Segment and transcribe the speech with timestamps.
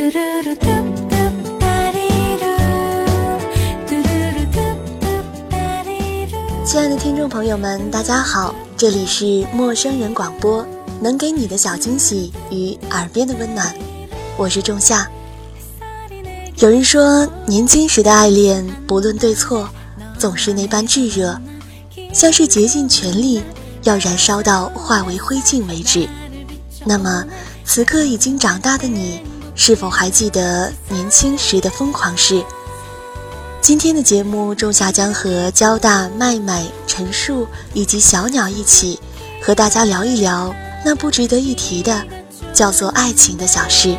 [0.00, 0.18] 亲
[6.80, 10.66] 爱的听众朋友们，大家好，这里是陌生人广播，
[11.02, 13.74] 能给你的小惊喜与耳边的温暖，
[14.38, 15.06] 我是仲夏。
[16.56, 19.68] 有人说，年轻时的爱恋，不论对错，
[20.18, 21.38] 总是那般炙热，
[22.10, 23.42] 像是竭尽全力
[23.82, 26.08] 要燃烧到化为灰烬为止。
[26.86, 27.22] 那么，
[27.66, 29.20] 此刻已经长大的你，
[29.62, 32.42] 是否还记得年轻时的疯狂事？
[33.60, 38.98] 今天的节目，仲夏将和交大麦麦、陈树以及小鸟一起，
[39.42, 42.02] 和大家聊一聊那不值得一提的，
[42.54, 43.98] 叫做爱情的小事。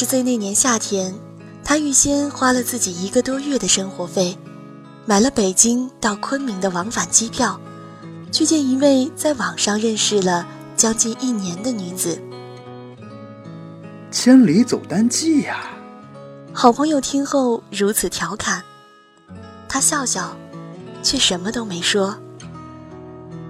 [0.00, 1.14] 二十岁那年夏天，
[1.62, 4.34] 他预先花了自己一个多月的生活费，
[5.04, 7.60] 买了北京到昆明的往返机票，
[8.32, 12.18] 去见一位在网上认识了将近一年的女子。
[14.10, 15.70] 千里走单骑呀！
[16.54, 18.64] 好朋友听后如此调侃，
[19.68, 20.34] 他笑笑，
[21.02, 22.16] 却什么都没说。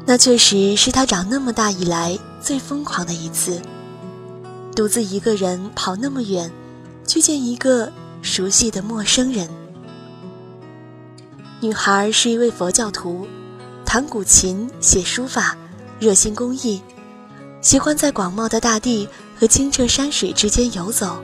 [0.04, 3.62] 那确实是他长那么大以来最疯狂的一次。
[4.74, 6.50] 独自一个人跑那么远，
[7.06, 9.48] 去见一个熟悉的陌生人。
[11.60, 13.26] 女孩是一位佛教徒，
[13.84, 15.56] 弹古琴、写书法，
[15.98, 16.80] 热心公益，
[17.60, 19.06] 喜欢在广袤的大地
[19.38, 21.20] 和清澈山水之间游走，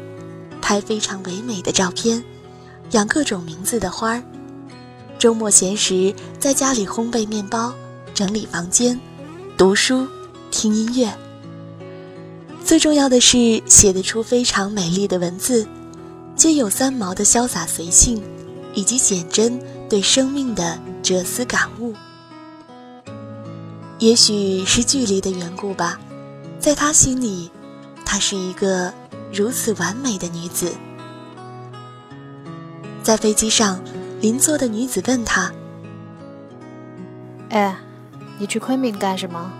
[0.60, 2.22] 拍非常唯美的照片，
[2.90, 4.22] 养各种名字的花儿。
[5.18, 7.72] 周末闲时在家里烘焙面包，
[8.12, 9.00] 整理房间，
[9.56, 10.06] 读书，
[10.50, 11.10] 听音乐。
[12.66, 15.64] 最重要的是写得出非常美丽的文字，
[16.34, 18.20] 皆有三毛的潇洒随性，
[18.74, 19.56] 以及简真
[19.88, 21.94] 对生命的哲思感悟。
[24.00, 26.00] 也许是距离的缘故吧，
[26.58, 27.52] 在他心里，
[28.04, 28.92] 她是一个
[29.32, 30.72] 如此完美的女子。
[33.00, 33.80] 在飞机上，
[34.20, 35.52] 邻座的女子问他
[37.50, 37.76] ：“哎，
[38.40, 39.52] 你去昆明干什么？”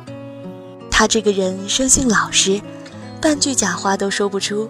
[0.91, 2.61] 他这个人生性老实。
[3.21, 4.69] 半句假话都说不出，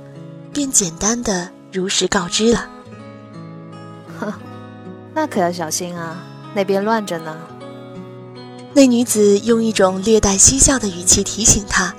[0.52, 2.68] 便简单的如实告知了。
[4.18, 4.32] 哼，
[5.12, 6.16] 那可要小心啊，
[6.54, 7.36] 那边乱着呢。
[8.72, 11.94] 那女子用一种略带嬉笑的语气提醒他，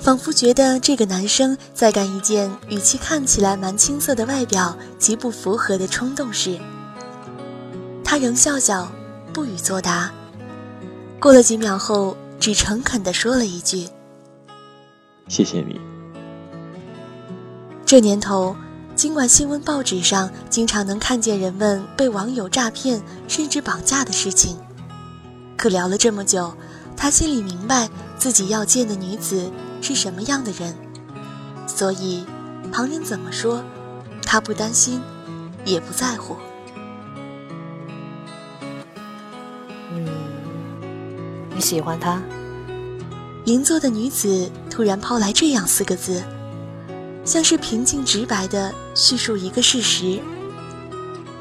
[0.00, 6.58] 仿佛觉得这个男生在干一件与其看起来蛮青涩的外表极不符合的冲动事。
[8.04, 8.90] 他仍笑笑，
[9.32, 10.10] 不予作答。
[11.20, 13.88] 过了几秒后，只诚恳地说了一句。
[15.28, 15.80] 谢谢你。
[17.86, 18.56] 这年头，
[18.94, 24.58] 尽管新闻报纸上经常能看见人们被网友诈骗甚至绑架的事情，
[25.56, 26.54] 可聊了这么久，
[26.96, 29.50] 他心里明白自己要见的女子
[29.80, 30.74] 是什么样的人，
[31.66, 32.24] 所以
[32.72, 33.62] 旁人怎么说，
[34.22, 35.00] 他不担心，
[35.64, 36.36] 也不在乎。
[39.92, 40.06] 嗯，
[41.54, 42.20] 你喜欢他？
[43.48, 46.22] 邻座的女子突然抛来这样四个字，
[47.24, 50.20] 像是平静直白地叙述一个事实，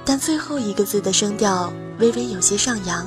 [0.06, 1.70] 但最后一个字的声调
[2.00, 3.06] 微微有些上扬，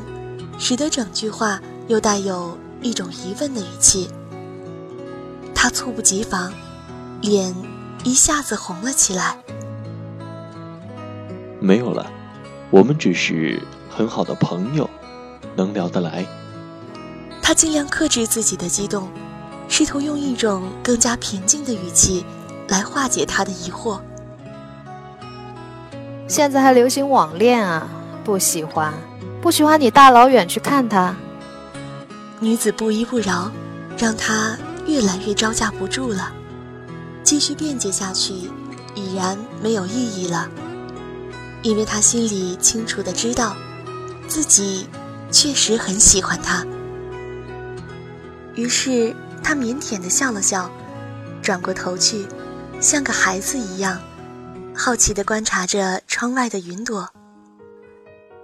[0.58, 1.58] 使得整句话
[1.88, 4.06] 又带有一种疑问的语气。
[5.54, 6.52] 他猝不及防，
[7.22, 7.54] 脸
[8.04, 9.34] 一下子红了起来。
[11.58, 12.06] 没有了，
[12.68, 14.90] 我们只是很好的朋友，
[15.56, 16.26] 能聊得来。
[17.50, 19.08] 他尽量克制自己的激动，
[19.68, 22.24] 试图用一种更加平静的语气
[22.68, 23.98] 来化解他的疑惑。
[26.28, 27.88] 现在还流行网恋啊？
[28.22, 28.94] 不喜欢，
[29.42, 31.16] 不喜欢你大老远去看他。
[32.38, 33.50] 女子不依不饶，
[33.98, 34.56] 让他
[34.86, 36.32] 越来越招架不住了。
[37.24, 38.32] 继续辩解下去，
[38.94, 40.48] 已然没有意义了，
[41.62, 43.56] 因为他心里清楚的知道，
[44.28, 44.86] 自己
[45.32, 46.64] 确实很喜欢他。
[48.60, 50.70] 于是他腼腆地笑了笑，
[51.40, 52.26] 转过头去，
[52.78, 53.98] 像个孩子一样，
[54.76, 57.08] 好奇地观察着窗外的云朵。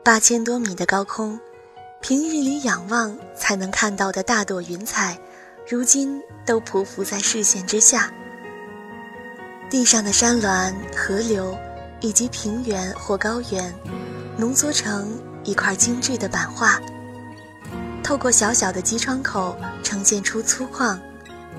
[0.02, 1.38] 八千多米的高空，
[2.00, 5.18] 平日里仰望才能看到的大朵云彩，
[5.68, 8.10] 如今都匍匐在视线之下。
[9.68, 11.54] 地上的山峦、河流，
[12.00, 13.70] 以及平原或高原，
[14.38, 15.10] 浓缩成
[15.44, 16.80] 一块精致的版画。
[18.06, 20.96] 透过小小的机窗口，呈现出粗犷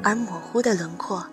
[0.01, 1.27] 而模糊的轮廓。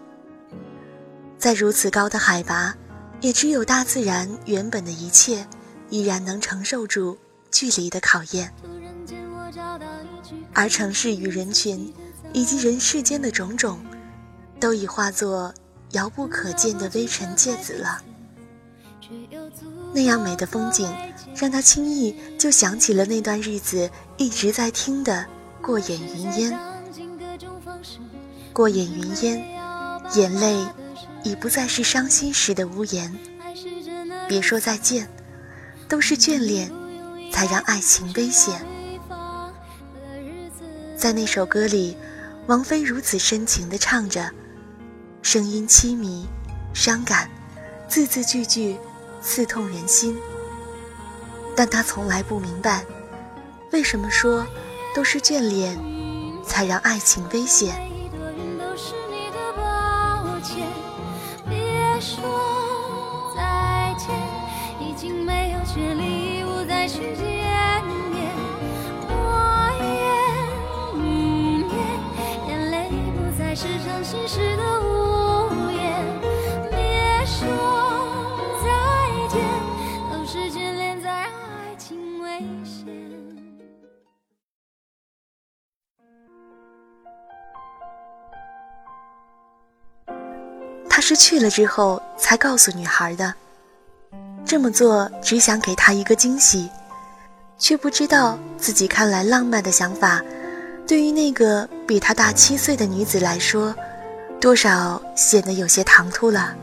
[1.38, 2.74] 在如此高的海拔，
[3.20, 5.46] 也只有大自然原本的一切，
[5.88, 7.16] 依然能承受住
[7.52, 8.52] 距离的考验。
[10.52, 11.94] 而城市与人群，
[12.32, 13.78] 以及人世间的种种，
[14.58, 15.54] 都已化作
[15.92, 18.02] 遥不可见的微尘芥子了。
[19.94, 20.92] 那样美的风景，
[21.36, 25.24] 让他轻易就想起了那段日子一直在听的
[25.64, 26.52] 《过眼云烟》。
[28.52, 29.40] 过眼云烟，
[30.14, 30.66] 眼泪
[31.22, 33.16] 已不再是伤心时的屋檐。
[34.28, 35.08] 别说再见，
[35.88, 36.72] 都是眷恋，
[37.30, 38.60] 才让爱情危险。
[40.96, 41.96] 在那首歌里，
[42.48, 44.28] 王菲如此深情地唱着，
[45.22, 46.26] 声音凄迷、
[46.72, 47.30] 伤感，
[47.88, 48.76] 字字句句。
[49.24, 50.18] 刺痛人心，
[51.56, 52.84] 但他从来不明白，
[53.72, 54.46] 为什么说
[54.94, 55.80] 都是眷恋，
[56.44, 57.74] 才让爱情危险。
[61.48, 62.22] 别说
[63.34, 64.10] 再见，
[64.78, 67.24] 已经没有权利不再去见
[68.12, 68.30] 面。
[69.08, 69.16] 我
[69.80, 71.74] 愿宁愿
[72.48, 74.63] 眼泪不再是伤心时的
[91.06, 93.34] 是去了之后才告诉女孩的。
[94.42, 96.70] 这么做只想给她一个惊喜，
[97.58, 100.22] 却不知道自己看来浪漫的想法，
[100.86, 103.74] 对于那个比他大七岁的女子来说，
[104.40, 106.54] 多少显得有些唐突了。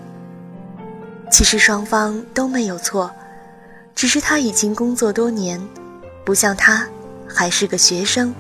[1.32, 3.12] 其实双方都没有错，
[3.94, 5.62] 只是他已经工作多年，
[6.26, 6.88] 不像他
[7.28, 8.34] 还是个学生，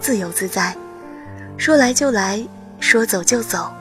[0.00, 0.76] 自由自在，
[1.56, 2.44] 说来就来，
[2.80, 3.72] 说走就走。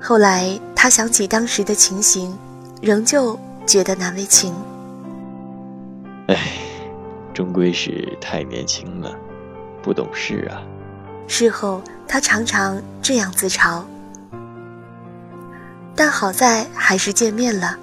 [0.00, 2.36] 后来，他想起当时的情形，
[2.80, 4.54] 仍旧觉得难为情。
[6.28, 6.36] 唉，
[7.34, 9.14] 终归是太年轻了，
[9.82, 10.62] 不懂事啊。
[11.26, 13.82] 事后，他常常这样自嘲。
[15.94, 17.76] 但好在还是见面了。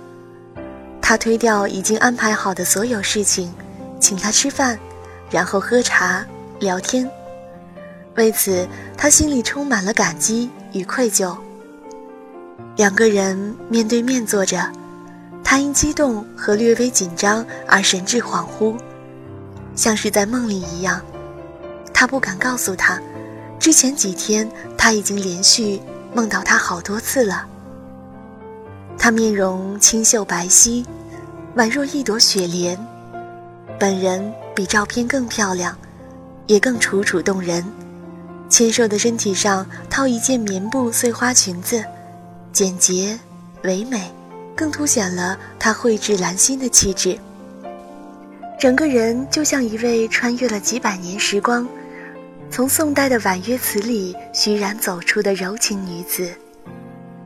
[1.01, 3.53] 他推掉已经安排好的所有事情，
[3.99, 4.79] 请他吃饭，
[5.29, 6.25] 然后喝茶
[6.59, 7.07] 聊天。
[8.15, 8.65] 为此，
[8.97, 11.35] 他心里充满了感激与愧疚。
[12.75, 14.69] 两个人面对面坐着，
[15.43, 18.75] 他因激动和略微紧张而神志恍惚，
[19.75, 21.01] 像是在梦里一样。
[21.93, 22.99] 他不敢告诉他，
[23.59, 25.81] 之前几天他已经连续
[26.13, 27.45] 梦到他好多次了。
[28.97, 30.85] 他面容清秀白皙，
[31.55, 32.77] 宛若一朵雪莲，
[33.79, 35.77] 本人比照片更漂亮，
[36.47, 37.63] 也更楚楚动人。
[38.49, 41.83] 纤瘦的身体上套一件棉布碎花裙子。
[42.55, 43.19] 简洁
[43.65, 44.09] 唯美，
[44.55, 47.19] 更凸显了她蕙质兰心的气质。
[48.57, 51.67] 整个人就像一位穿越了几百年时光，
[52.49, 56.31] 从宋代的婉约词里徐然走出的柔情女子。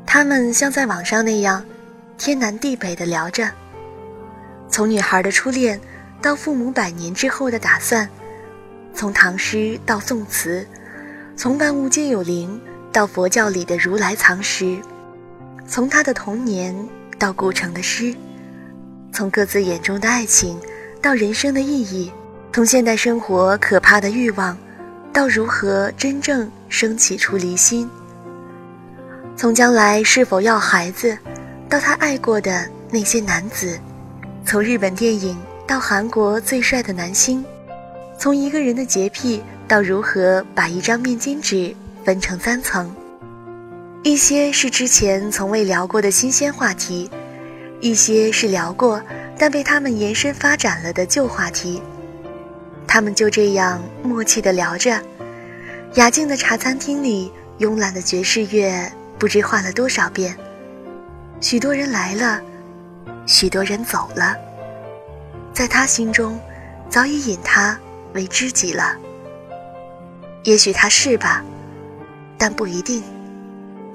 [0.04, 1.64] 他们像在网上那样，
[2.18, 3.52] 天南地北的聊着，
[4.68, 5.80] 从女孩的初恋，
[6.24, 8.10] 到父母百年之后的打算，
[8.96, 10.66] 从唐诗到宋词，
[11.38, 12.60] 从万物皆有灵
[12.92, 14.76] 到佛教里的如来藏识。
[15.70, 16.76] 从他的童年
[17.20, 18.14] 到古城的诗，
[19.14, 20.60] 从各自眼中的爱情
[21.00, 22.12] 到人生的意义，
[22.52, 24.58] 从现代生活可怕的欲望
[25.14, 27.88] 到如何真正升起出离心，
[29.38, 31.16] 从将来是否要孩子
[31.70, 33.80] 到他爱过的那些男子，
[34.44, 37.46] 从日本电影到韩国最帅的男星，
[38.18, 42.92] 从一个人的洁癖到如何把一张面巾纸分成三层。
[44.02, 47.10] 一些是之前从未聊过的新鲜话题，
[47.82, 49.02] 一些是聊过
[49.38, 51.82] 但被他们延伸发展了的旧话题。
[52.88, 55.02] 他们就这样默契地聊着。
[55.96, 57.30] 雅静的茶餐厅里，
[57.60, 60.36] 慵懒的爵士乐不知换了多少遍。
[61.42, 62.42] 许多人来了，
[63.26, 64.34] 许多人走了。
[65.54, 66.40] 在他心中，
[66.90, 67.78] 早已引他
[68.14, 68.96] 为知己了。
[70.44, 71.44] 也许他是吧，
[72.38, 73.04] 但不一定。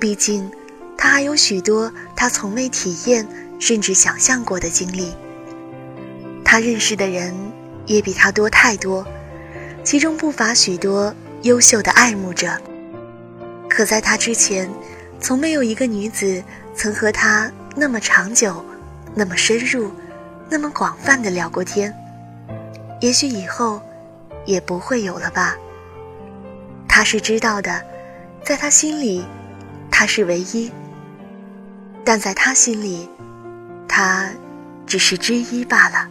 [0.04, 0.50] 毕竟，
[0.98, 3.26] 他还有许多他从未体验
[3.58, 5.14] 甚至想象过的经历。
[6.44, 7.34] 他认识的人
[7.86, 9.02] 也比他多太多，
[9.82, 12.50] 其中不乏许多优秀的爱慕者。
[13.66, 14.70] 可在他之前，
[15.18, 16.44] 从没有一个女子
[16.74, 18.62] 曾和他那么长久、
[19.14, 19.90] 那么深入、
[20.50, 21.90] 那么广泛的聊过天。
[23.00, 23.80] 也许以后
[24.44, 25.56] 也不会有了吧。
[26.86, 27.82] 他是知道的，
[28.44, 29.24] 在他心里，
[29.96, 30.72] 他是唯一。
[32.04, 33.08] 但在他心里，
[33.86, 34.28] 他
[34.84, 36.08] 只是之一罢了。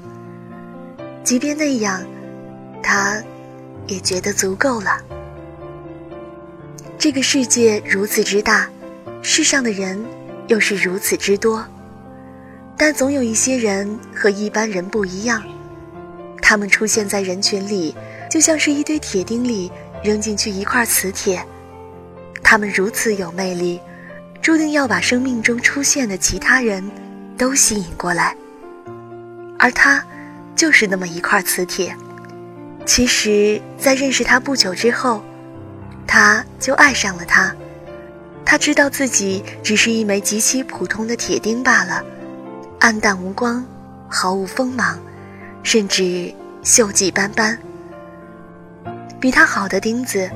[1.21, 2.01] 即便那样，
[2.81, 3.21] 他
[3.85, 4.97] 也觉得足够了。
[6.97, 8.69] 这个世界如此之大，
[9.21, 10.01] 世上的人
[10.47, 11.65] 又是如此之多，
[12.77, 15.43] 但总有一些人和一般人不一样。
[16.41, 17.93] 他们出现在人群里，
[18.31, 19.69] 就像是一堆铁钉里
[20.01, 21.45] 扔进去一块磁铁。
[22.53, 23.81] 他们如此有魅力，
[24.39, 26.87] 注定要把生命中出现的其他人
[27.35, 28.37] 都吸引过来。
[29.57, 30.05] 而他，
[30.55, 31.95] 就是那么一块磁铁。
[32.85, 35.23] 其实，在认识他不久之后，
[36.05, 37.51] 他就爱上了他。
[38.45, 42.05] 他知道自己只是一枚极其普通的铁钉罢了，
[42.81, 43.65] 暗淡无光，
[44.07, 44.99] 毫无锋芒，
[45.63, 46.31] 甚至
[46.63, 47.57] 锈迹斑斑。
[49.19, 50.29] 比他好的钉子，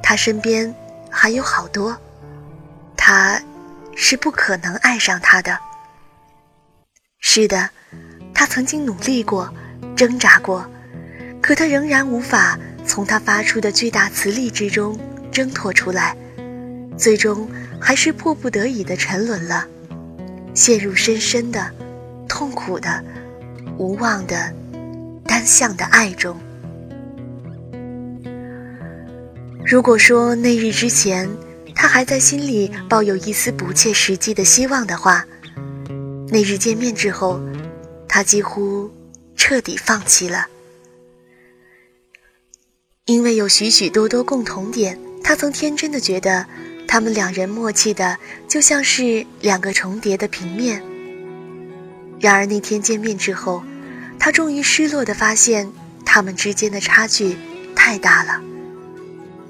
[0.00, 0.72] 他身边
[1.14, 1.96] 还有好多。
[2.96, 3.40] 他，
[3.94, 5.58] 是不可能爱上他的。
[7.20, 7.70] 是的，
[8.34, 9.52] 他曾经努力过，
[9.96, 10.68] 挣扎过，
[11.40, 14.98] 可他仍然无法从他发出的巨大磁力之中。
[15.30, 16.16] 挣脱出来，
[16.96, 19.66] 最终还是迫不得已的沉沦了，
[20.54, 21.72] 陷入深深的、
[22.28, 23.04] 痛苦的、
[23.76, 24.54] 无望的、
[25.26, 26.38] 单向的爱中。
[29.66, 31.28] 如果说那日之前，
[31.74, 35.24] 他还在心里抱有一丝不切实际的希望的话，
[36.28, 37.40] 那日见面之后，
[38.06, 38.90] 他几乎
[39.36, 40.46] 彻底放弃了，
[43.06, 44.98] 因为有许许多多共同点。
[45.22, 46.44] 他曾天真的觉得，
[46.86, 50.82] 他们两人默契的就像是两个重叠的平面。
[52.20, 53.64] 然而那天见面之后，
[54.18, 55.72] 他终于失落的发现，
[56.04, 57.38] 他们之间的差距
[57.74, 58.42] 太大了。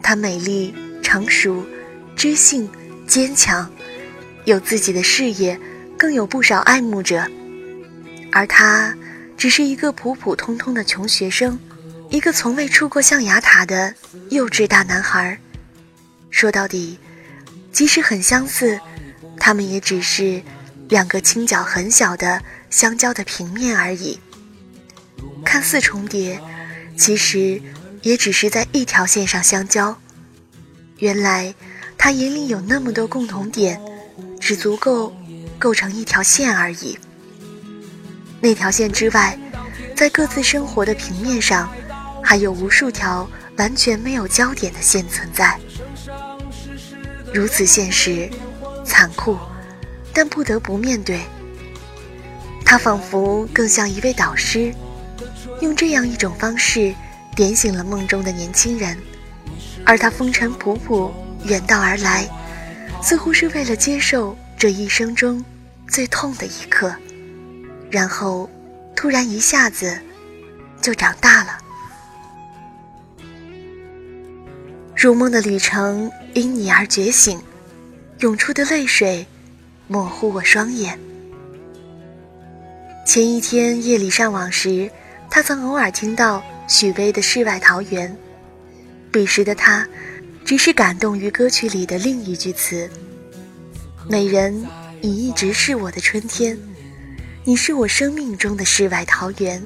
[0.05, 1.67] 她美丽、成熟、
[2.15, 2.71] 知性、
[3.09, 3.69] 坚强，
[4.45, 5.59] 有自己的事业，
[5.97, 7.27] 更有不少爱慕者，
[8.31, 8.95] 而他
[9.39, 11.59] 只是一个普普通通的穷学生，
[12.11, 13.95] 一个从未出过象牙塔的
[14.29, 15.39] 幼稚大男孩。
[16.29, 16.99] 说到底，
[17.73, 18.79] 即使很相似，
[19.39, 20.43] 他们也只是
[20.91, 24.21] 两个倾角很小的相交的平面而已。
[25.47, 26.39] 看似重叠，
[26.95, 27.59] 其实
[28.05, 29.97] 也只是在一条线上相交。
[30.99, 31.53] 原来
[31.99, 33.81] 他眼里有那么多共同点，
[34.39, 35.13] 只足够
[35.59, 36.97] 构成一条线而已。
[38.41, 39.37] 那条线之外，
[39.97, 41.73] 在各自生活的平面上，
[42.23, 45.59] 还有无数条完全没有焦点的线存在。
[47.33, 48.31] 如此现实，
[48.85, 49.39] 残酷，
[50.13, 51.21] 但不得不面对。
[52.67, 54.75] 他仿佛更像一位导师，
[55.63, 56.95] 用这样一种方式
[57.35, 58.97] 点醒了梦中的年轻人，
[59.85, 61.11] 而他风尘仆仆
[61.45, 62.29] 远道而来，
[63.03, 65.45] 似乎是为了接受这一生中
[65.89, 66.95] 最痛的一刻，
[67.91, 68.49] 然后
[68.95, 69.99] 突然一下子
[70.81, 71.59] 就长大了。
[74.97, 77.39] 入梦的旅程因你而觉醒，
[78.21, 79.27] 涌出的泪水
[79.87, 80.99] 模糊我双眼。
[83.05, 84.91] 前一天夜里上网时，
[85.29, 88.11] 他曾偶尔听到许巍的《世外桃源》，
[89.13, 89.87] 彼时的他
[90.45, 92.89] 只是感动于歌曲里的另一句词
[94.09, 94.67] ：“美人，
[95.01, 96.59] 你一直是我的春天，
[97.45, 99.63] 你是我生命中的世外桃源。”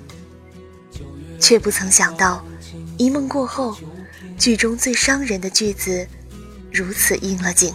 [1.41, 2.45] 却不曾想到，
[2.97, 3.77] 一梦过后。
[4.37, 6.07] 剧中最伤人的句子，
[6.73, 7.75] 如此应了景。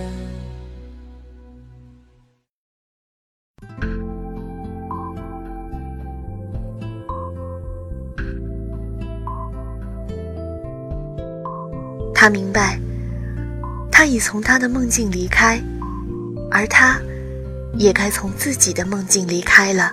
[12.21, 12.79] 他明白，
[13.91, 15.59] 他已从他的梦境离开，
[16.51, 17.01] 而他，
[17.79, 19.91] 也该从自己的梦境离开了。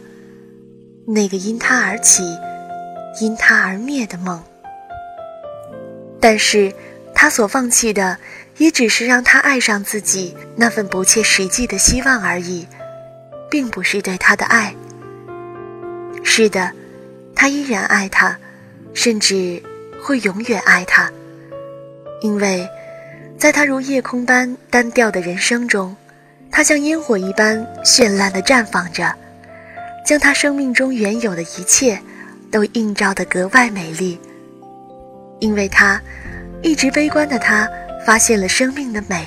[1.06, 2.22] 那个因他而起，
[3.22, 4.44] 因他而灭的梦。
[6.20, 6.70] 但是，
[7.14, 8.18] 他所放弃的，
[8.58, 12.68] 也只是让他爱上自己那份不切实际的希望而已，
[13.50, 14.74] 并不是对他的爱。
[16.22, 16.72] 是的，
[17.34, 18.38] 他依然爱他，
[18.92, 19.62] 甚至
[20.02, 21.10] 会永远爱他，
[22.20, 22.68] 因为，
[23.38, 25.94] 在他如夜空般单调的人生中，
[26.50, 29.14] 他像烟火一般绚烂地绽放着。
[30.06, 32.00] 将他生命中原有的一切，
[32.50, 34.18] 都映照得格外美丽。
[35.38, 36.00] 因为他，
[36.62, 37.68] 一直悲观的他，
[38.06, 39.18] 发现了生命的美；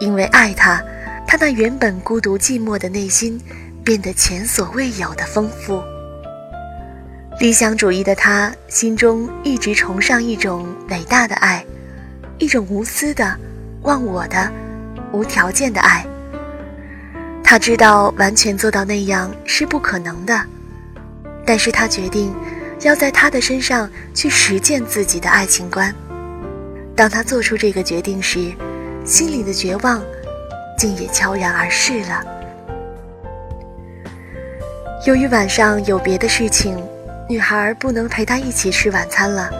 [0.00, 0.82] 因为爱他，
[1.24, 3.40] 他那原本孤独寂寞的内心，
[3.84, 5.80] 变得前所未有的丰富。
[7.38, 11.64] 理想主义的他，心中一直崇尚一种伟大的爱，
[12.40, 13.36] 一种无私的、
[13.82, 14.50] 忘我的、
[15.12, 16.04] 无条件的爱。
[17.44, 20.42] 他知道完全做到那样是不可能的，
[21.44, 22.34] 但是他决定
[22.80, 25.94] 要在他的身上去实践自己的爱情观。
[26.96, 28.52] 当他做出这个决定时，
[29.04, 30.02] 心里的绝望
[30.78, 32.24] 竟也悄然而逝了。
[35.06, 36.82] 由于晚上有别的事情，
[37.28, 39.50] 女孩不能陪他一起吃晚餐了。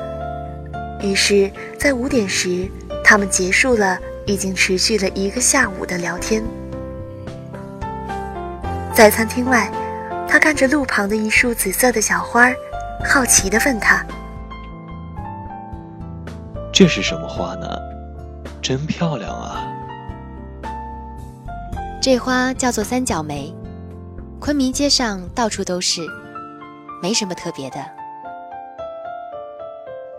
[1.02, 2.70] 于是，在五点时，
[3.02, 6.42] 他们结束了已经持续了一个下午的聊天。
[8.92, 9.70] 在餐厅外，
[10.28, 12.50] 他看着路旁的一束紫色的小花，
[13.04, 14.04] 好奇地问他
[16.70, 17.66] ：“这是什么花呢？
[18.60, 19.66] 真漂亮啊！”
[22.02, 23.54] 这花叫做三角梅，
[24.38, 26.02] 昆明街上到处都是，
[27.02, 27.99] 没什么特别的。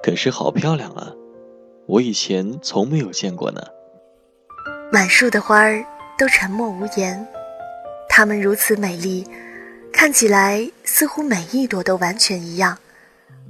[0.04, 1.12] 可是好漂亮啊！
[1.88, 3.62] 我以前从没有见过呢。
[4.92, 5.84] 满树的花儿
[6.18, 7.28] 都沉默无言。
[8.10, 9.26] 它们如此美丽，
[9.94, 12.78] 看起来似乎每一朵都完全一样，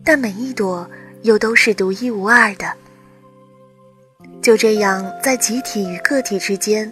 [0.03, 0.87] 但每一朵
[1.23, 2.71] 又都是独一无二的。
[4.41, 6.91] 就这样，在集体与个体之间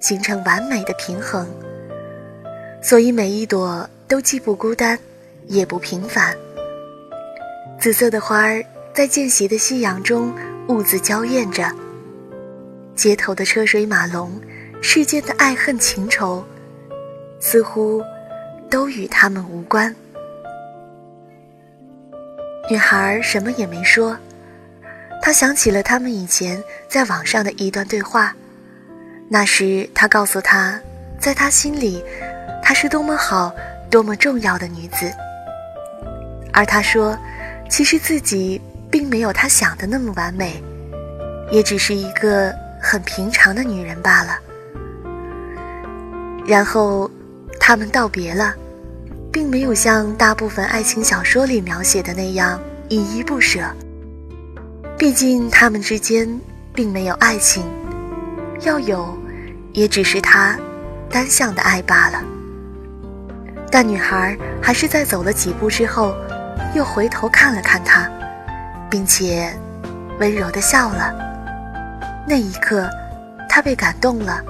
[0.00, 1.46] 形成完美的平衡。
[2.82, 4.98] 所以每一朵都既不孤单，
[5.46, 6.36] 也不平凡。
[7.78, 10.32] 紫色的花儿在渐斜的夕阳中
[10.68, 11.68] 兀自娇艳着。
[12.94, 14.40] 街头的车水马龙，
[14.80, 16.44] 世间的爱恨情仇。
[17.40, 18.02] 似乎
[18.70, 19.94] 都与他们无关。
[22.70, 24.16] 女孩什么也没说，
[25.20, 28.34] 她想起了他们以前在网上的一段对话。
[29.28, 30.80] 那时，她告诉他，
[31.18, 32.02] 在他心里，
[32.62, 33.52] 她是多么好、
[33.90, 35.12] 多么重要的女子。
[36.52, 37.18] 而他说，
[37.68, 38.58] 其实自己
[38.94, 40.62] 并没有他想的那么完美，
[41.50, 44.38] 也只是一个很平常的女人罢了。
[46.46, 47.10] 然后。
[47.66, 48.54] 他们道别了，
[49.32, 53.60] 并没有像大部分爱情小说里描写的那样依依不舍。
[54.98, 56.28] 毕竟他们之间
[56.74, 57.64] 并没有爱情，
[58.60, 59.16] 要有，
[59.72, 60.58] 也只是他
[61.08, 62.22] 单向的爱罢了。
[63.70, 66.14] 但女孩还是在走了几步之后，
[66.74, 68.06] 又回头看了看他，
[68.94, 69.52] 并且
[70.20, 71.12] 温柔的笑了。
[72.28, 72.88] 那一刻，
[73.48, 74.40] 他被感动了。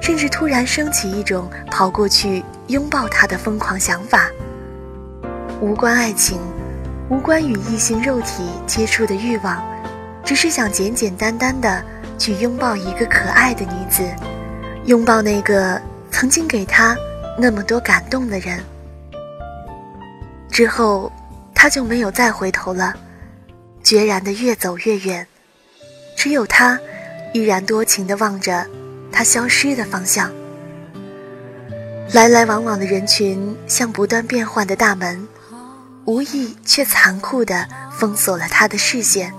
[0.00, 4.30] 甚至突然升起一种跑过去拥抱他的疯狂想法，
[5.60, 6.40] 无关爱情，
[7.10, 9.62] 无关与异性肉体接触的欲望，
[10.24, 11.84] 只是想简简单单的
[12.16, 14.02] 去拥抱一个可爱的女子，
[14.86, 15.78] 拥抱那个
[16.10, 16.96] 曾经给他
[17.36, 18.58] 那么多感动的人。
[20.50, 21.12] 之后，
[21.54, 22.94] 他就没有再回头了，
[23.82, 25.26] 决然的越走越远，
[26.16, 26.78] 只有他
[27.32, 28.66] 依然多情的望着。
[29.10, 30.30] 他消失的方向，
[32.12, 35.26] 来来往往的人群像不断变换的大门，
[36.04, 39.32] 无意却残酷的封锁了他的视线。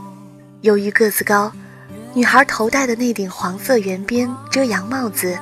[0.61, 1.53] 由于个子高，
[2.13, 5.37] 女孩头戴的那顶黄色圆边遮阳帽子，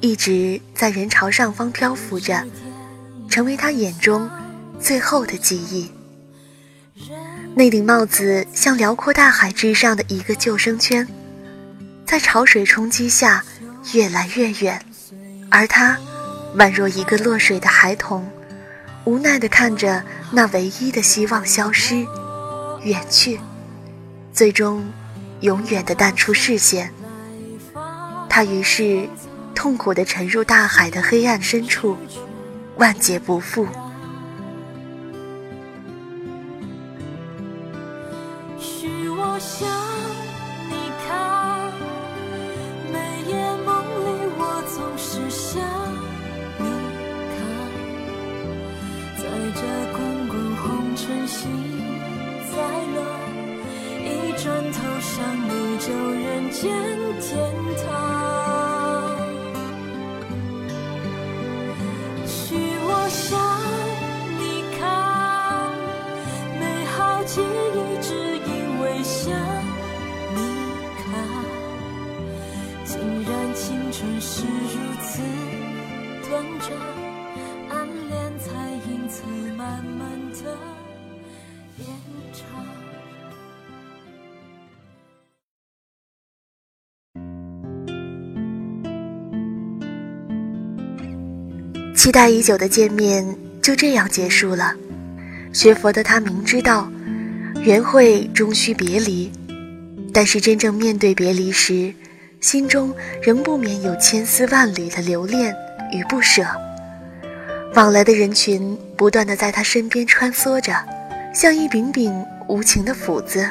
[0.00, 2.44] 一直在人潮上方漂浮着，
[3.28, 4.30] 成为他眼中
[4.78, 5.90] 最后的记忆。
[7.54, 11.06] 那顶帽子像辽阔大海之上的一个救生圈，
[12.06, 13.44] 在潮水冲击下。
[13.92, 14.80] 越来越远，
[15.50, 15.98] 而他，
[16.56, 18.26] 宛若一个落水的孩童，
[19.04, 21.96] 无奈地看着那唯一的希望消失、
[22.82, 23.38] 远去，
[24.32, 24.90] 最终
[25.40, 26.90] 永远地淡出视线。
[28.26, 29.06] 他于是
[29.54, 31.94] 痛苦地沉入大海的黑暗深处，
[32.76, 33.68] 万劫不复。
[74.26, 74.48] 是如
[75.02, 75.20] 此
[76.26, 76.70] 短暂，
[77.68, 78.48] 暗恋才
[78.90, 79.22] 因此
[79.54, 80.38] 慢慢的
[81.78, 81.86] 延
[82.32, 82.64] 长。
[91.94, 94.74] 期待已久的见面就这样结束了。
[95.52, 96.90] 学佛的他明知道，
[97.62, 99.30] 缘会终须别离，
[100.14, 101.92] 但是真正面对别离时，
[102.44, 105.56] 心中仍不免有千丝万缕的留恋
[105.90, 106.44] 与不舍。
[107.72, 110.74] 往来的人群不断的在他身边穿梭着，
[111.32, 112.12] 像一柄柄
[112.46, 113.48] 无情的斧子，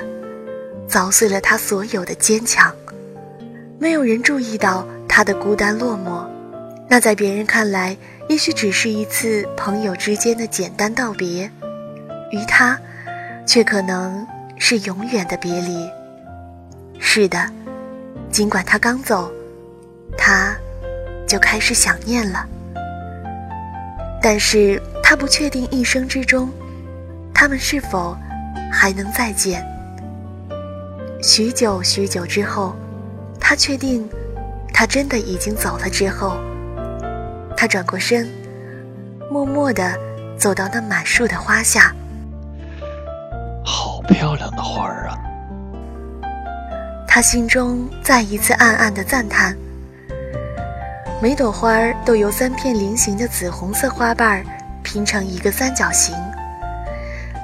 [0.87, 2.71] 凿碎了他所有的坚强。
[3.79, 6.23] 没有人注意到他的孤单落寞，
[6.87, 7.97] 那在别人看来，
[8.29, 11.49] 也许只是一次朋友之间的简单道别，
[12.31, 12.79] 于他，
[13.47, 14.23] 却可能
[14.59, 15.89] 是永远的别离。
[16.99, 17.49] 是的，
[18.33, 19.31] 尽管他刚走，
[20.17, 20.55] 他
[21.27, 22.43] 就开始想念了。
[24.19, 26.49] 但是他不确定一生之中，
[27.31, 28.17] 他们是否
[28.71, 29.63] 还能再见。
[31.21, 32.75] 许久许久之后，
[33.39, 34.09] 他确定
[34.73, 36.39] 他真的已经走了之后，
[37.55, 38.27] 他转过身，
[39.29, 39.95] 默默地
[40.39, 41.93] 走到那满树的花下。
[43.63, 45.22] 好漂亮的花儿啊！
[47.13, 49.55] 他心中再一次暗暗的赞叹。
[51.21, 54.43] 每朵花儿都由三片菱形的紫红色花瓣
[54.81, 56.15] 拼成一个三角形，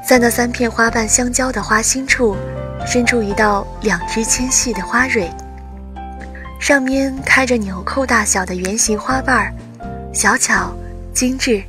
[0.03, 2.35] 在那三片花瓣相交的花心处，
[2.83, 5.29] 伸出一道两只纤细的花蕊，
[6.59, 9.53] 上面开着纽扣大小的圆形花瓣，
[10.11, 10.73] 小巧
[11.13, 11.61] 精致，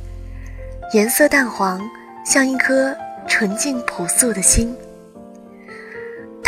[0.91, 1.79] 颜色淡黄，
[2.25, 4.75] 像一颗纯净朴素的心。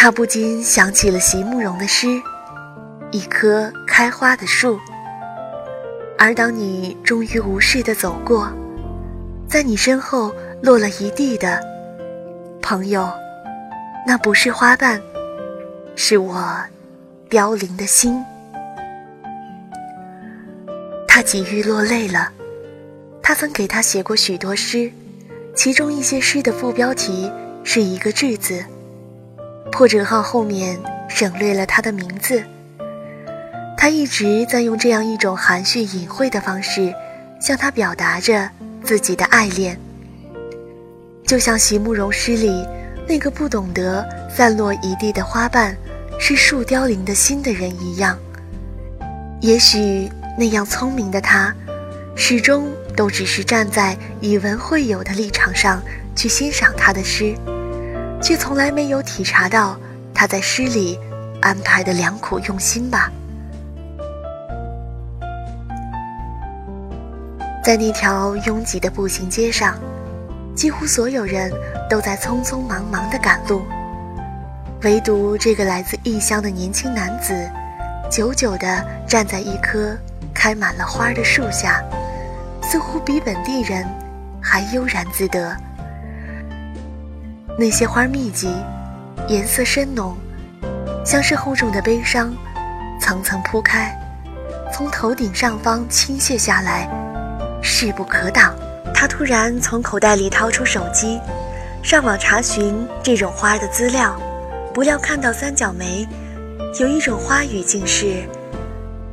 [0.03, 2.21] 他不禁想起了席慕容的诗
[3.11, 4.77] ：“一棵开花的树。”
[6.19, 8.51] 而当你终于无视的走过，
[9.47, 11.57] 在你身后落了一地的
[12.61, 13.09] 朋友，
[14.05, 15.01] 那不是花瓣，
[15.95, 16.53] 是我
[17.29, 18.21] 凋零的心。
[21.07, 22.29] 他几欲落泪了。
[23.21, 24.91] 他曾给他写过许多诗，
[25.55, 27.31] 其中一些诗的副标题
[27.63, 28.65] 是一个“志”字，
[29.73, 32.43] 破折号后面省略了他的名字。
[33.75, 36.93] 他一直在用这样一种含蓄隐晦的方式，
[37.41, 38.47] 向他表达着
[38.83, 39.75] 自己的爱恋。
[41.25, 42.63] 就像席慕容诗里
[43.07, 45.75] 那个不懂得散落一地的花瓣
[46.19, 48.15] 是树凋零的心的人一样。
[49.41, 50.07] 也许
[50.37, 51.51] 那样聪明的他，
[52.15, 55.81] 始终都只是站在以文会友的立场上
[56.15, 57.35] 去欣赏他的诗，
[58.23, 59.77] 却从来没有体察到
[60.13, 60.97] 他在诗里
[61.41, 63.11] 安排的良苦用心吧。
[67.61, 69.77] 在那条拥挤的步行街上，
[70.55, 71.51] 几乎所有人
[71.89, 73.61] 都在匆匆忙忙地赶路，
[74.83, 77.33] 唯独这个来自异乡的年轻男子，
[78.09, 79.97] 久久地站在一棵
[80.33, 81.83] 开满了花的树下，
[82.61, 83.85] 似乎比本地人
[84.41, 85.55] 还悠然自得。
[87.57, 88.51] 那些花密集，
[89.27, 90.17] 颜色深浓，
[91.05, 92.33] 像是厚重的悲伤，
[92.99, 93.95] 层层铺开，
[94.73, 96.89] 从头顶上方倾泻下来。
[97.61, 98.53] 势不可挡。
[98.95, 101.19] 他突然从口袋里掏出手机，
[101.83, 104.15] 上网查询这种花的资料，
[104.73, 106.07] 不料看到三角梅
[106.79, 108.23] 有一种花语，竟是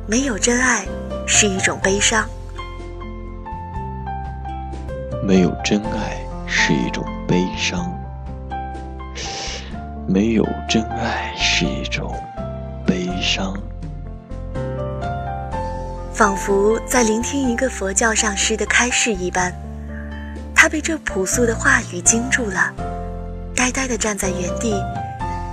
[0.07, 0.85] 没有真爱
[1.27, 2.27] 是一种悲伤。
[5.23, 7.91] 没有真爱是一种悲伤，
[10.11, 12.13] 没有真爱是一种
[12.85, 13.57] 悲伤。
[16.13, 19.53] 仿佛在聆听一个佛教上师的开示一般，
[20.53, 22.73] 他被这朴素的话语惊住了，
[23.55, 24.75] 呆呆地站在原地，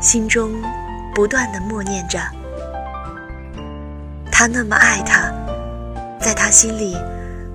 [0.00, 0.50] 心中
[1.14, 2.18] 不断地默念着
[4.32, 5.32] ：“他那么爱他，
[6.18, 6.96] 在他心里，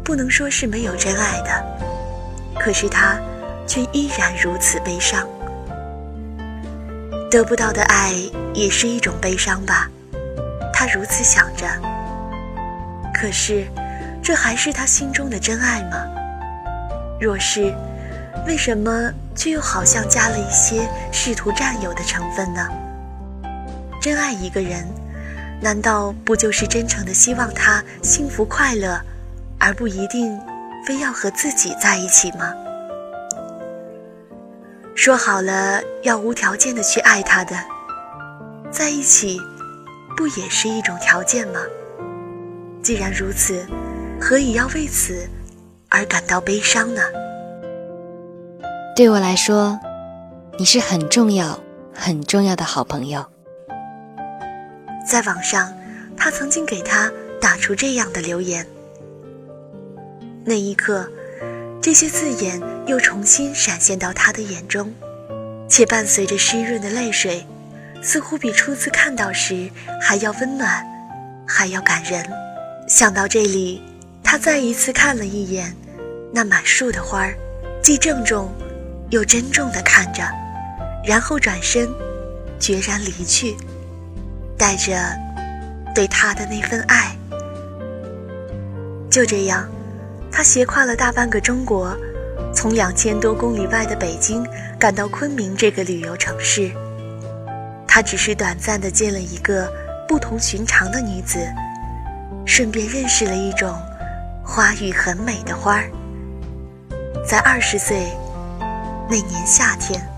[0.05, 1.77] 不能说是没有真爱的，
[2.57, 3.19] 可是他
[3.67, 5.27] 却依然如此悲伤。
[7.33, 8.13] 得不到的爱
[8.53, 9.89] 也是一种悲伤吧？”
[10.71, 11.67] 他如此想着。
[13.11, 13.65] 可是，
[14.21, 15.97] 这还是他心中的真爱吗？
[17.19, 17.73] 若是，
[18.45, 22.69] 为什么却又好像加了一些试图占有的成分呢？
[23.99, 24.87] 真爱一个人，
[25.59, 29.01] 难道不就是真诚的希望他幸福快乐，
[29.57, 30.39] 而不一定
[30.85, 32.53] 非要和自己在一起吗？
[35.03, 37.57] 说好了要无条件的去爱他的，
[38.71, 39.37] 在一起，
[40.15, 41.59] 不也是一种条件吗？
[42.81, 43.67] 既然如此，
[44.17, 45.27] 何以要为此
[45.89, 47.01] 而感到悲伤呢？
[48.95, 49.77] 对我来说，
[50.57, 51.59] 你是很重要、
[51.93, 53.25] 很重要的好朋友。
[55.05, 55.73] 在网上，
[56.15, 57.11] 他曾经给他
[57.41, 58.65] 打出这样的留言。
[60.45, 61.11] 那一刻，
[61.83, 64.89] 这些字眼又重新闪现到他的眼中，
[65.67, 67.45] 且伴随着湿润的泪水，
[68.01, 69.69] 似乎比初次看到时
[70.01, 70.81] 还要温暖，
[71.45, 72.25] 还要感人。
[72.87, 73.83] 想到这里，
[74.23, 75.75] 他再一次看了一眼
[76.33, 77.35] 那满树的花儿，
[77.81, 78.49] 既郑重
[79.09, 80.23] 又珍重地看着，
[81.05, 81.89] 然后转身，
[82.61, 83.57] 决然离去，
[84.57, 84.95] 带着
[85.93, 87.13] 对他的那份爱。
[89.11, 89.69] 就这样。
[90.35, 91.95] 他斜跨了大半个中国，
[92.51, 94.43] 从两千多公里外的北京
[94.79, 96.71] 赶到昆明这个旅游城市。
[97.87, 99.71] 他只是短暂的见了一个
[100.07, 101.37] 不同寻常的女子，
[102.47, 103.71] 顺便认识了一种
[104.43, 105.91] 花语很美的花儿。
[107.23, 108.07] 在二十岁
[109.07, 110.12] 那年夏天。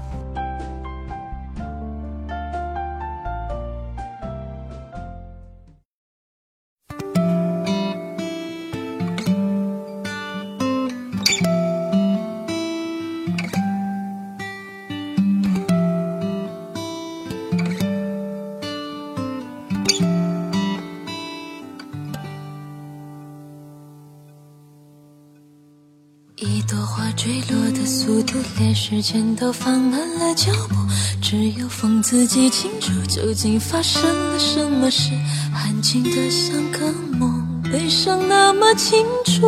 [28.88, 30.76] 时间都放慢了脚步。
[31.20, 35.10] 只有风自己清楚，究竟发生了什么事。
[35.56, 39.42] 安静的像个梦，悲伤那么清楚，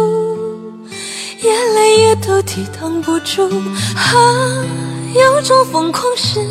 [1.43, 3.47] 眼泪也都抵挡不住。
[3.95, 4.65] 啊，
[5.13, 6.43] 有种疯狂是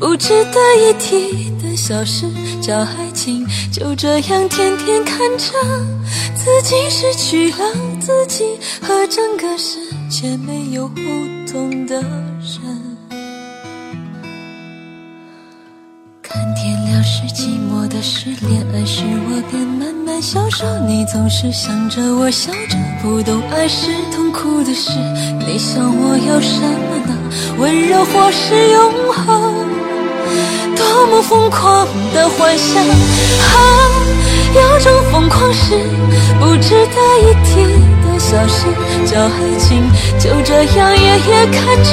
[0.00, 2.24] 不值得一提的小事，
[2.62, 3.46] 叫爱情。
[3.70, 5.52] 就这样天天看着
[6.34, 7.58] 自己失去了
[8.00, 9.78] 自己，和整个世
[10.12, 10.94] 界没有互
[11.50, 12.06] 动的人。
[16.22, 20.66] 看天亮是寂寞的事，恋爱时我便慢慢消瘦。
[20.86, 24.90] 你总是想着我笑着，不懂爱是痛苦的事。
[25.46, 27.16] 你想我要什么呢？
[27.58, 29.64] 温柔或是永恒？
[30.76, 32.92] 多么疯狂的幻想啊！
[34.54, 35.74] 有种疯狂是
[36.38, 37.64] 不值得一提
[38.22, 38.66] 小事，
[39.04, 39.82] 叫爱情。
[40.18, 41.90] 就这样夜夜看着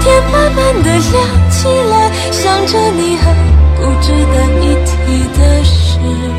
[0.00, 3.32] 天慢慢的亮起来，想着你还
[3.76, 4.92] 不值得一提
[5.38, 6.37] 的事。